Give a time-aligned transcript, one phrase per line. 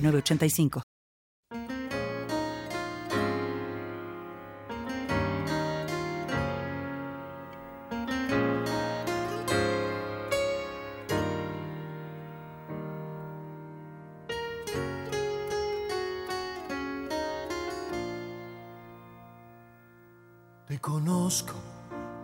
[0.00, 0.82] 985
[20.68, 21.54] Te conozco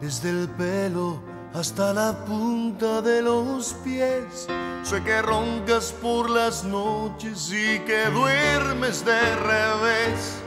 [0.02, 4.48] desde el pelo hasta la punta de los pies.
[4.82, 10.42] Sé que roncas por las noches y que duermes de revés.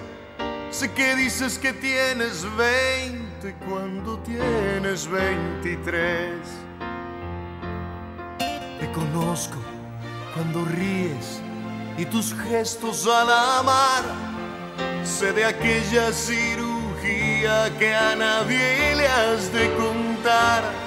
[0.70, 6.32] Sé que dices que tienes 20 cuando tienes 23.
[8.38, 9.58] Te conozco
[10.36, 11.42] cuando ríes
[11.98, 14.04] y tus gestos al amar.
[15.04, 20.87] Sé de aquella cirugía que a nadie le has de contar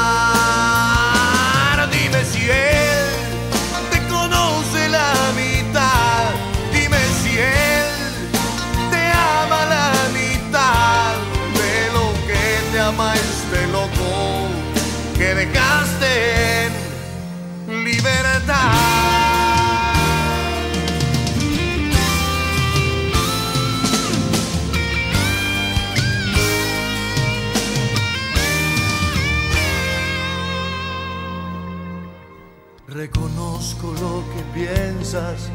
[32.93, 35.49] Reconozco lo que piensas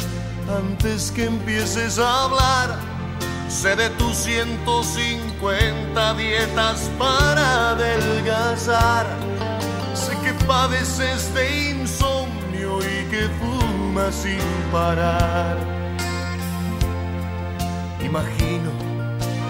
[0.48, 2.78] antes que empieces a hablar.
[3.50, 9.04] Sé de tus 150 dietas para adelgazar.
[9.92, 14.40] Sé que padeces de insomnio y que fumas sin
[14.72, 15.58] parar.
[18.02, 18.70] Imagino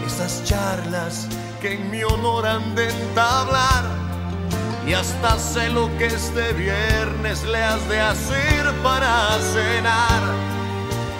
[0.04, 1.28] esas charlas
[1.60, 3.55] que en mi honor han de entablar.
[4.98, 10.22] Hasta sé lo que este viernes le has de hacer para cenar.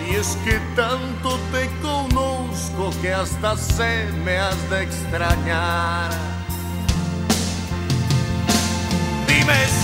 [0.09, 6.11] Y es que tanto te conozco que hasta sé me has de extrañar.
[9.27, 9.76] Dime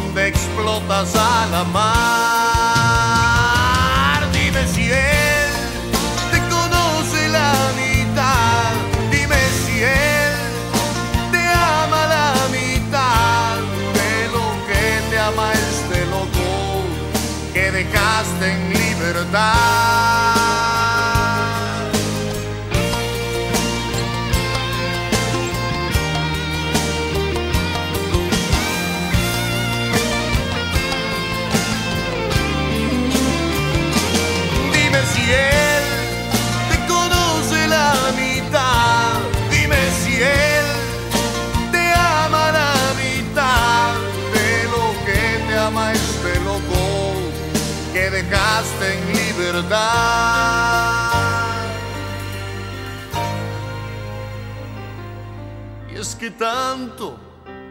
[0.00, 3.00] donde explotas a la mar.
[4.32, 5.50] Dime si él
[6.32, 8.72] te conoce la mitad.
[9.10, 10.34] Dime si él
[11.32, 11.42] te
[11.82, 13.56] ama la mitad
[13.98, 16.48] de lo que te ama este loco
[17.52, 19.89] que dejaste en libertad.
[48.30, 49.70] Dejaste en libertad.
[55.92, 57.18] Y es que tanto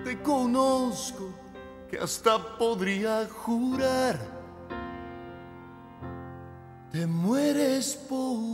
[0.03, 1.29] te conozco
[1.89, 4.17] que hasta podría jurar
[6.91, 8.48] te mueres por.